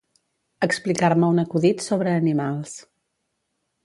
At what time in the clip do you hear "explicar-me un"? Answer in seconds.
0.67-1.41